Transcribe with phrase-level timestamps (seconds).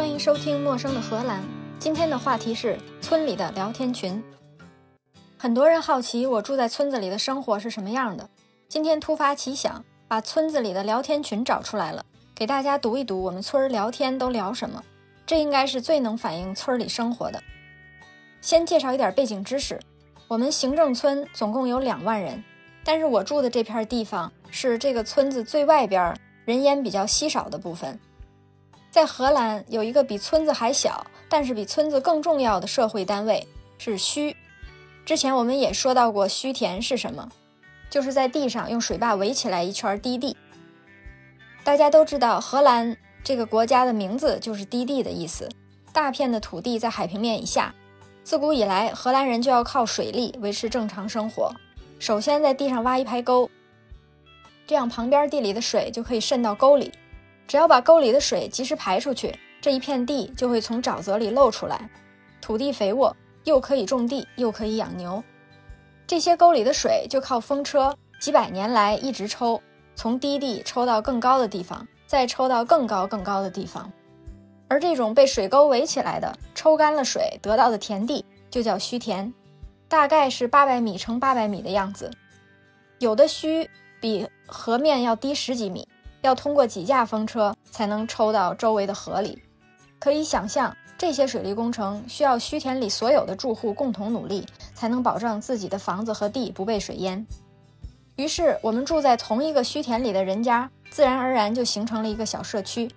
[0.00, 1.42] 欢迎收听《陌生的荷兰》。
[1.78, 4.24] 今天的话题是村里的聊天群。
[5.36, 8.26] 很多人好奇我住在村子里的生活是什么样的。
[8.66, 12.02] 今天突发奇想，把村子里的聊天群找出来了，
[12.34, 14.82] 给大家读一读我们村儿聊天都聊什么。
[15.26, 17.42] 这应该是最能反映村里生活的。
[18.40, 19.78] 先介绍一点背景知识：
[20.28, 22.42] 我们行政村总共有两万人，
[22.82, 28.00] 但是我住的这片地方是这个村子最外边人烟比较稀少的部分。
[28.90, 33.46] 在荷兰有一个比村子还小，但是比村子更重要的社会单位
[33.78, 34.34] 是墟。
[35.06, 37.30] 之前我们也说到过，墟田是什么？
[37.88, 40.36] 就是在地上用水坝围起来一圈低地。
[41.62, 45.48] 大家都知道，荷兰这个国家的名字就是低地的意思。
[45.92, 47.74] 大片的土地在海平面以下，
[48.22, 51.52] 自古以来荷兰人就要靠水利维持正常生活。
[51.98, 53.50] 首先在地上挖一排沟，
[54.66, 56.92] 这样旁边地里的水就可以渗到沟里。
[57.50, 61.90] 只要把沟里的水及时排出去，这一片地就会从沼泽里露出来，
[62.40, 65.20] 土地肥沃，又可以种地，又可以养牛。
[66.06, 69.60] 这些沟里的水就靠风车几百年来一直抽，
[69.96, 73.92] 从低地抽到更高的地方，再抽到更高更高的地方。
[74.68, 79.34] 而这种被水沟围起来的、抽干了水得到的田地，就叫圩田，
[79.88, 82.12] 大概是八百米乘八百米的样子。
[83.00, 83.66] 有的圩
[84.00, 85.88] 比河面要低十几米。
[86.22, 89.42] 要通过几架风车才能抽到周围的河里，
[89.98, 97.26] 可以想象，这些水利工程需要墟田里所有的住户共同努力，才能保证自己的房子和地不被水淹。
[98.16, 102.90] 于是，我们住在同一个圩田里的人家，自然而然就形成了一个小社区。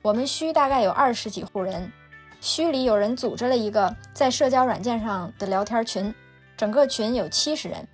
[0.00, 1.92] 我们圩大概有二十几户人，
[2.40, 6.14] 墟里有人组织了一个在社交软件上的聊天群，
[6.56, 7.86] 整个群有七十人。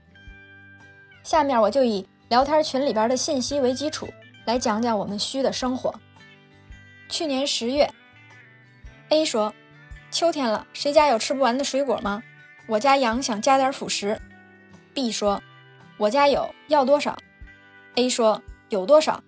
[1.24, 4.06] 下面我就以聊天群里边的信息为基础。
[4.50, 5.94] 来讲讲我们虚的生活。
[7.08, 7.88] 去年十月
[9.10, 9.54] ，A 说
[10.10, 12.20] ：“秋天了，谁家有吃不完的水果吗？
[12.66, 14.20] 我家羊想加点辅食。
[14.92, 15.40] ”B 说
[15.98, 17.16] ：“我家有，要多少
[17.94, 19.22] ？”A 说：“有多少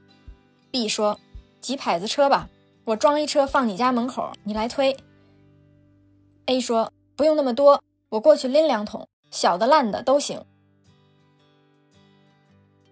[0.73, 1.21] ？”B 说
[1.63, 2.49] ：“几排子车吧，
[2.83, 4.97] 我装一车放你家门口，你来推。
[6.47, 10.45] ”A 说：“不用那么多，我过去拎两桶，小的烂的都行。”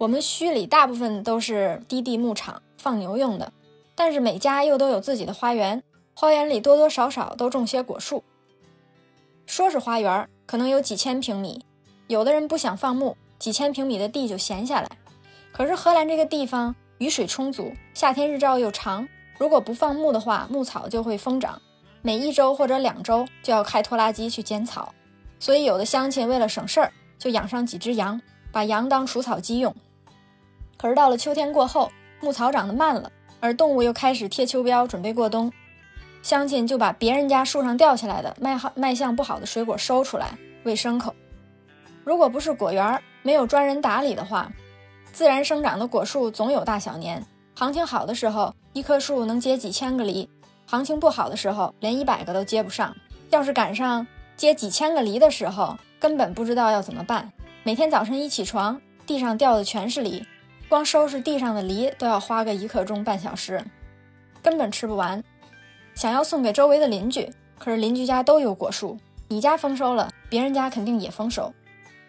[0.00, 3.52] 我们墟里大部分都是低地牧场放牛用的，
[3.94, 5.82] 但是每家又都有自己的花园，
[6.14, 8.24] 花园里多多少少都种些果树。
[9.44, 11.66] 说是花园，可能有几千平米，
[12.06, 14.88] 有的人不想放牧，几千平米的地就闲下来。
[15.52, 19.06] 可是荷兰这个地方雨水充足，夏天日照又长，
[19.36, 21.60] 如果不放牧的话，牧草就会疯长，
[22.00, 24.94] 每一周或者两周就要开拖拉机去剪草。
[25.38, 28.18] 所以有的乡亲为了省事儿，就养上几只羊，
[28.50, 29.76] 把羊当除草机用。
[30.80, 31.92] 可是到了秋天过后，
[32.22, 35.52] 牧草长得慢了，而动物又开始贴秋膘，准备过冬。
[36.22, 40.28] 乡亲就把别人家树上掉下来的卖好卖相不好的水果收出来
[40.64, 41.14] 喂牲口。
[42.02, 44.50] 如果不是果园没有专人打理的话，
[45.12, 47.22] 自然生长的果树总有大小年。
[47.54, 50.26] 行情好的时候，一棵树能结几千个梨；
[50.64, 52.96] 行情不好的时候，连一百个都结不上。
[53.28, 57.30] 要是赶上结几千个梨的时候，根本不知道要怎么办。
[57.64, 60.24] 每天早晨一起床，地上掉的全是梨。
[60.70, 63.60] 光收拾地上的梨都要花个一刻钟半小时，
[64.40, 65.20] 根本吃不完。
[65.96, 71.52] 想要送给周围的邻居，可是邻居家都有果树，你家丰收了，别人家肯定也丰收，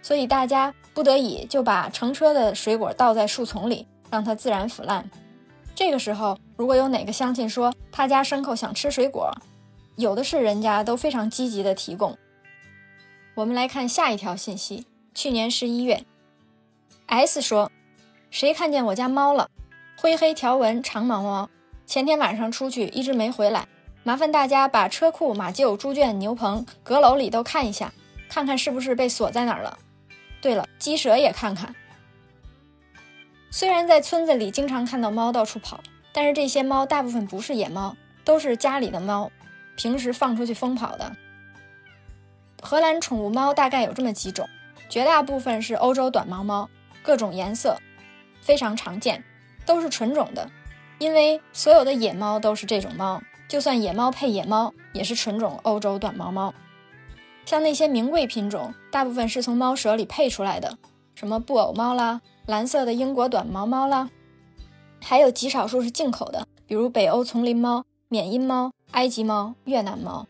[0.03, 5.09] 所以大家不得已就把成车的水果倒在树丛里，让它自然腐烂。
[5.73, 9.33] 这个时候，如果有哪个乡亲说他家牲口想吃水果，
[9.95, 12.15] 有的是人家都非常积极的提供。
[13.33, 14.85] 我们来看下一条信息：
[15.15, 16.05] 去年十一月
[17.07, 17.71] ，S 说。
[18.31, 19.49] 谁看见我家猫了？
[19.97, 21.49] 灰黑条纹长毛猫，
[21.85, 23.67] 前天晚上出去一直没回来。
[24.03, 27.91] 麻烦大家把车库、马厩、猪圈、牛棚、阁楼里都看一下，
[28.29, 29.77] 看看是不是被锁在哪儿了。
[30.41, 31.75] 对了，鸡舍也看看。
[33.51, 35.81] 虽然在村子里经常看到猫到处跑，
[36.13, 39.29] 但是这些猫大部分不是野猫，都是家里的猫，
[39.75, 41.13] 平时放出去疯跑的。
[42.61, 44.47] 荷兰宠物猫大概有这么几种，
[44.87, 46.69] 绝大部分是欧洲短毛猫，
[47.03, 47.77] 各种颜色。
[48.41, 49.23] 非常常见，
[49.65, 50.49] 都是纯种的，
[50.97, 56.53] 因为所有的野猫都是这种猫，就算野猫配野猫，也是纯种欧洲短毛猫。
[57.45, 60.77] 像那些名贵品种，大部分是从猫舍里配出来的，
[61.15, 64.09] 什么布偶猫啦，蓝色的英国短毛猫啦，
[65.01, 70.27] 还有极少数是进口的，比如北欧丛林猫、缅因猫、埃及猫、越南猫。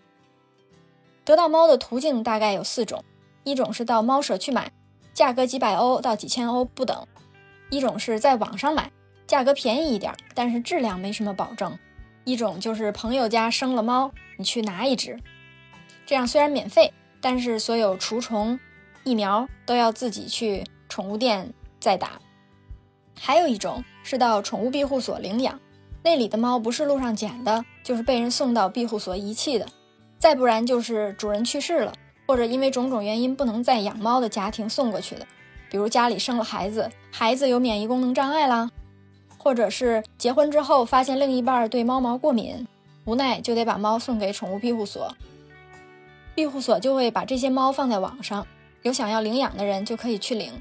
[1.23, 3.03] 得到猫的途径大概有四种，
[3.43, 4.71] 一种是到猫舍去买，
[5.13, 7.05] 价格几百欧到几千欧不等。
[7.71, 8.91] 一种是在网上买，
[9.25, 11.75] 价格便宜一点，但是质量没什么保证。
[12.25, 15.17] 一种就是朋友家生了猫，你去拿一只，
[16.05, 18.59] 这样虽然免费，但是所有除虫
[19.03, 22.19] 疫苗都要自己去宠物店再打。
[23.19, 25.59] 还有一种是到宠物庇护所领养，
[26.03, 29.65] 那里的猫不是路上捡的，就是被人送到庇护所遗弃的，
[30.19, 31.93] 再不然就是主人去世了，
[32.27, 35.25] 或者因为种种原因不能再养猫的家庭送过去的，
[35.71, 38.69] 比如家里生了孩子，孩子有免疫功能障碍啦。
[39.37, 42.67] 或者是结婚之后发现另一半对猫毛过敏，
[43.05, 45.15] 无奈就得把猫送给宠物庇护所，
[46.35, 48.45] 庇护所就会把这些猫放在网上，
[48.83, 50.51] 有想要领养的人就可以去领。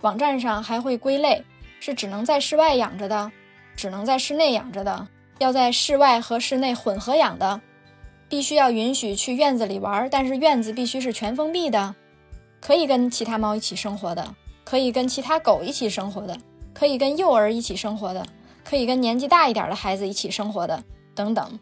[0.00, 1.44] 网站上还会归类，
[1.78, 3.30] 是只能在室外养着的，
[3.76, 5.08] 只能在室内养着的，
[5.38, 7.60] 要在室外和室内混合养的，
[8.30, 11.94] 必须要允许去院子里玩，但是院子必须是全封闭的，
[12.62, 16.36] 可以跟其他猫一起生活的，可以跟其他狗一起生活的。
[16.74, 18.26] 可以跟幼儿一起生活的，
[18.64, 20.82] 可以跟年纪大一点的孩子一起生活的，
[21.14, 21.60] 等等。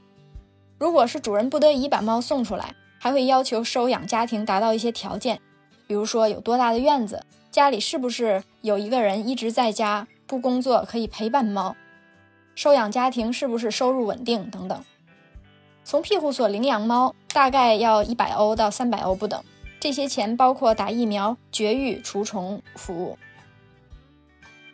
[0.78, 5.40] 如果是主人不得已把猫送出来，还会要求收养家庭达到一些条件，
[5.88, 11.74] 比如说有多大的院子，家里是不是有一个人一直在家不工作可以陪伴猫，
[12.54, 14.84] 收养家庭是不是收入稳定等等。
[15.82, 19.42] 从庇护所领养猫大概要一百欧到三百欧不等，
[19.80, 23.18] 这些钱包括打疫苗、绝育、除虫服务。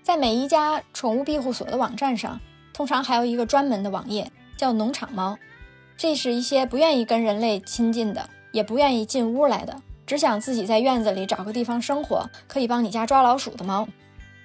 [0.02, 2.40] 在每一家宠物庇护所的网站上，
[2.72, 5.38] 通常还有一个专门的网页，叫“农场猫”。
[5.96, 13.88] 这是一些不愿意跟人类亲近的，也不愿意进屋来的，只想自己在院子里找个地方生活，可以帮你家抓老鼠的猫。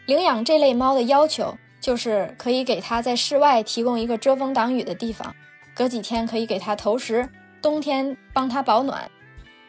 [0.05, 5.35] 领养这类猫的要求就是可以给它在室外提供一个遮风挡雨的地方，
[5.75, 7.27] 隔几天可以给它投食，
[7.61, 9.09] 冬天帮它保暖，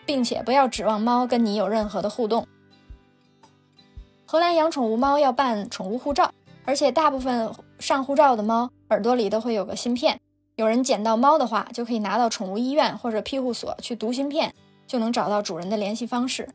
[0.04, 2.46] 并且不要指望猫跟你有任何的互动。
[4.26, 6.32] 荷兰养宠物猫要办宠物护照，
[6.64, 10.20] 而且大部分上护照的猫耳朵里都会有个芯片。
[10.56, 14.54] 有人捡到猫的话，就可以拿到宠物医院或者庇护所去读芯片，
[14.86, 16.48] 就能找到主人的联系方式。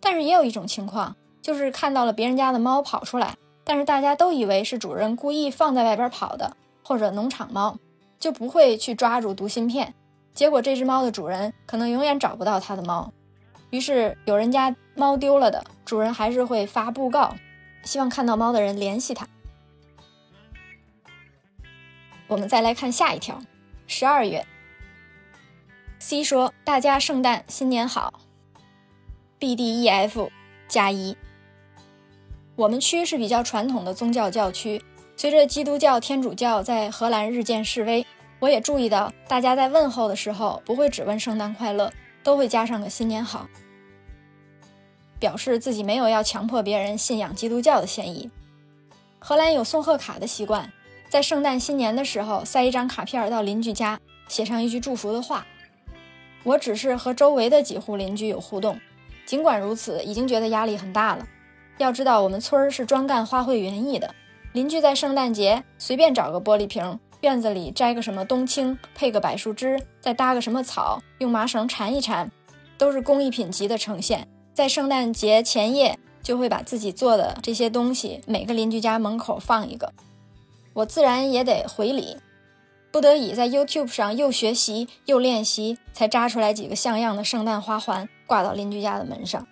[0.00, 7.78] 但是也有一种情况，就是看到了别人家的猫跑出来，但是大家都以为是主人故意放在外边跑的，或者农场猫，
[8.20, 9.94] 就不会去抓住读芯片。
[10.36, 13.10] 结果这只猫的主人可能永远找不到他的猫。
[13.70, 17.34] 于是有人家猫丢了的主人还是会发布告，
[17.82, 19.26] 希望看到猫的人联系他。
[22.28, 23.40] 我们再来看下一条，
[23.86, 24.46] 十二月
[25.98, 28.20] ，C 说大家圣诞新年好
[29.38, 30.30] ，B D E F
[30.68, 31.16] 加一。
[32.56, 34.82] 我们区是比较传统的宗教教区，
[35.16, 38.06] 随着基督教、天主教在荷兰日渐式微，
[38.38, 41.92] 我也注意到大家在问候的时候不会只问圣诞快乐。
[42.26, 43.46] 都会加上个新年好，
[45.20, 48.28] 表示自己没有要强迫别人信仰基督教的嫌疑。
[49.20, 50.72] 荷兰有送贺卡的习惯，
[51.08, 55.46] 在圣诞新年的时候塞一张卡片到邻居家，写上一句祝福的话。
[56.42, 58.80] 我只是和周围的几户邻居有互动，
[59.24, 61.24] 尽管如此，已经觉得压力很大了。
[61.78, 64.12] 要知道，我们村儿是专干花卉园艺的，
[64.52, 66.98] 邻居在圣诞节随便找个玻璃瓶。
[67.26, 72.30] 院子里摘个什么冬青，配个柏树枝，再搭个什么草，用麻绳缠一缠，
[72.78, 74.28] 都是工艺品级的呈现。
[74.54, 79.92] 在圣诞节前夜，就会把自己做的这些东西，每个邻居家门口放一个。
[80.72, 82.16] 我自然也得回礼，
[82.92, 89.44] 不得已在 YouTube 上又学习又练习，才扎出来几个像样的圣诞花环，挂到邻居家的门上。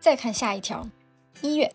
[0.00, 0.88] 再看下一条，
[1.40, 1.72] 一月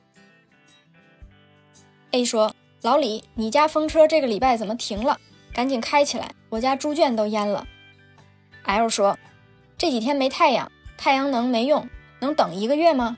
[2.11, 2.53] ，A 说。
[2.83, 5.17] 老李，你家风车这个礼拜怎么停了？
[5.53, 7.65] 赶紧开起来，我家猪圈都淹了。
[8.65, 9.17] L 说，
[9.77, 11.87] 这几天没太阳，太阳能没用，
[12.19, 13.17] 能等一个月吗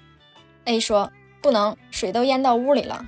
[0.65, 3.07] ？A 说，不能，水都淹到屋里了。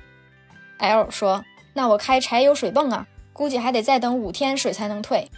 [0.78, 5.30] L 说，那我开柴油水泵啊，估计还得再等五天水才能退。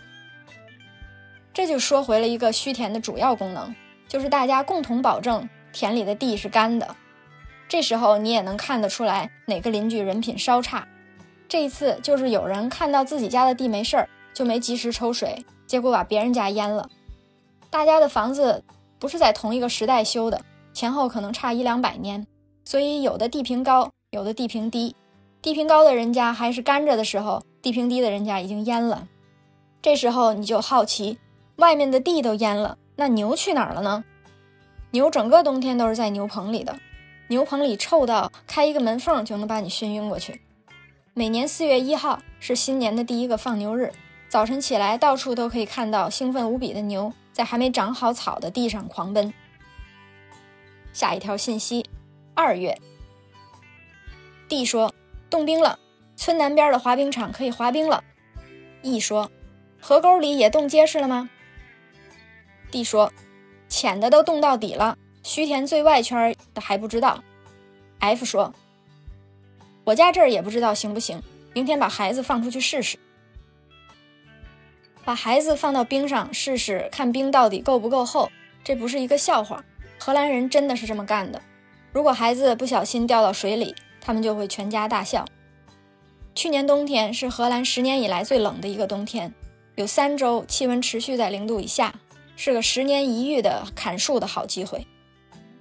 [1.53, 3.75] 这就说回了一个须田的主要功能，
[4.09, 6.97] 就是大家共同保证田里的地是干的。
[7.69, 10.89] 这时候你也能看得出来哪个邻居人品稍差。
[11.51, 16.89] 这一次就是有人看到自己家的地没事儿，就没及时抽水，结果把别人家淹了。
[17.71, 18.63] 大家的房子
[19.01, 20.41] 不是在同一个时代修的，
[20.73, 22.25] 前后可能差一两百年，
[22.65, 24.95] 所以有的地平高，有的地平低。
[25.43, 29.09] 地平高的人家还是干着的时候，地平低的人家已经淹了。
[29.83, 31.19] 这时候你就好奇，
[31.57, 34.05] 外面的地都淹了，那牛去哪儿了呢？
[34.93, 36.77] 牛整个冬天都是在牛棚里的，
[37.27, 40.41] 牛棚里臭到开一个门缝就能把你熏晕过去。
[41.13, 43.93] 每年四月一号是新年的第一个放牛日，
[44.29, 49.35] 早晨起来，到处都可以看到兴奋无比的牛在还没长好草的地上狂奔。
[50.93, 51.85] 下一条信息：
[52.35, 52.79] 二月
[54.49, 54.95] ，D 说
[55.29, 55.81] 冻冰了，
[56.17, 58.05] 村南边的滑冰场可以滑冰了。
[58.83, 59.33] E 说
[59.83, 61.29] ：“河沟里也冻结实了吗
[62.71, 63.13] ？”D 说
[63.69, 67.25] ：“浅的都冻到底了，须田最外圈的还不知道。
[67.99, 68.55] ”F 说
[69.91, 71.21] ：“我家这儿也不知道行不行，
[71.53, 72.97] 明天把孩子放出去试试。”
[75.05, 78.31] 把孩子放到冰上试试，看冰到底够不够厚，
[78.63, 79.65] 这不是一个笑话。
[79.99, 81.43] 荷兰人真的是这么干的。
[81.93, 85.25] 如果孩子不小心掉到水里，他们就会全家大笑。
[86.37, 89.35] 去年冬天是荷兰十年以来最冷的一个冬天，
[89.75, 91.93] 有三周气温持续在零度以下，
[92.37, 94.87] 是个十年一遇的砍树的好机会。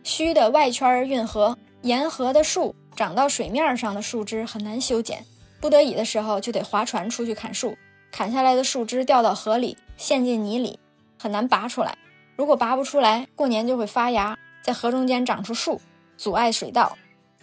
[0.04, 5.24] 须的外圈运河，沿河的树长到水面上的树枝很难修剪，
[5.62, 7.78] 不得已的时候就得划船出去砍树。
[8.12, 10.78] 砍下来的树枝掉到河里，陷进泥里，
[11.18, 11.98] 很难拔出来。
[12.36, 15.80] 如果拔不出来，过年就会发芽，在河中间长出树，
[16.18, 16.98] 阻碍水稻。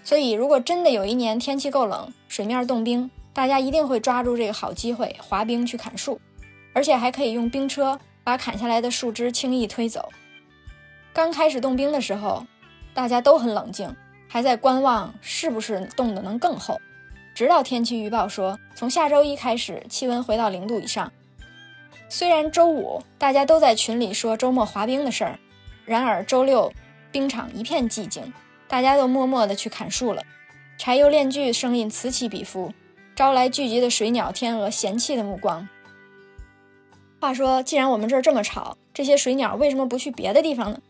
[0.05, 6.21] 所以，如果真的有一年天气够冷，水面冻冰，大家一定会抓住这个好机会滑冰去砍树，
[6.75, 10.11] 而且还可以用冰车把砍下来的树枝轻易推走。
[11.15, 12.45] 刚开始冻冰的时候，
[12.93, 13.97] 大家都很冷静，
[14.28, 16.80] 还在观望是不是冻得能更厚。
[17.35, 21.12] 直到天气预报说从下周一开始气温回到零度以上。
[22.09, 25.38] 虽然周五大家都在群里说周末滑冰的事儿，
[25.85, 26.73] 然而周六
[27.11, 28.33] 冰场一片寂静。
[28.68, 30.25] 大家都默默地去砍树了，
[30.76, 32.73] 柴油链锯声音此起彼伏，
[33.14, 35.68] 招来聚集的水鸟、天鹅嫌弃的目光。
[37.21, 40.80] 话说，既然我们这儿这么吵，这些水鸟为什么不去别的地方呢？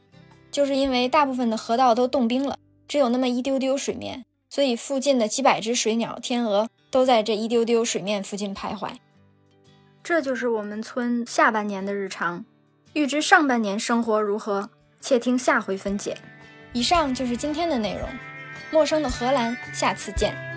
[0.51, 8.91] 就是因为大部分的河道都冻冰了，只有那么一丢丢水面，所以附近的几百只水鸟、天鹅都在这一丢丢水面附近徘徊。
[10.03, 12.45] 这就是我们村下半年的日常。
[12.93, 16.17] 预知上半年生活如何，且听下回分解。
[16.73, 18.09] 以上就是今天的内容，
[18.71, 20.56] 陌生的荷兰，下次见。